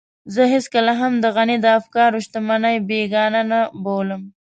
زه 0.33 0.43
هېڅکله 0.53 0.93
هم 1.01 1.13
د 1.23 1.25
غني 1.35 1.57
د 1.63 1.67
افکارو 1.79 2.23
شتمنۍ 2.25 2.77
بېګانه 2.89 3.41
نه 3.51 3.59
بولم. 3.83 4.21